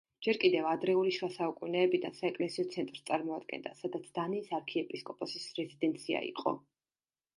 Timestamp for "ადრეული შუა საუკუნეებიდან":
0.69-2.15